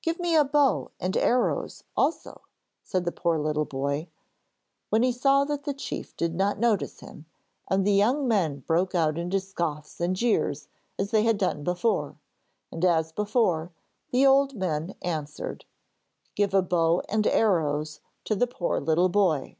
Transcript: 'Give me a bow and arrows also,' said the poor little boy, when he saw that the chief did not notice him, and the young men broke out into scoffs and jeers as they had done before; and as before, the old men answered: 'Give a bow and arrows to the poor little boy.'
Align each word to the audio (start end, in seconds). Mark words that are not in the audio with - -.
'Give 0.00 0.18
me 0.18 0.34
a 0.34 0.42
bow 0.42 0.90
and 0.98 1.14
arrows 1.18 1.84
also,' 1.98 2.40
said 2.82 3.04
the 3.04 3.12
poor 3.12 3.38
little 3.38 3.66
boy, 3.66 4.08
when 4.88 5.02
he 5.02 5.12
saw 5.12 5.44
that 5.44 5.64
the 5.64 5.74
chief 5.74 6.16
did 6.16 6.34
not 6.34 6.58
notice 6.58 7.00
him, 7.00 7.26
and 7.68 7.86
the 7.86 7.92
young 7.92 8.26
men 8.26 8.60
broke 8.60 8.94
out 8.94 9.18
into 9.18 9.38
scoffs 9.38 10.00
and 10.00 10.16
jeers 10.16 10.68
as 10.98 11.10
they 11.10 11.24
had 11.24 11.36
done 11.36 11.62
before; 11.62 12.16
and 12.72 12.86
as 12.86 13.12
before, 13.12 13.70
the 14.12 14.26
old 14.26 14.54
men 14.54 14.94
answered: 15.02 15.66
'Give 16.36 16.54
a 16.54 16.62
bow 16.62 17.02
and 17.10 17.26
arrows 17.26 18.00
to 18.24 18.34
the 18.34 18.46
poor 18.46 18.80
little 18.80 19.10
boy.' 19.10 19.58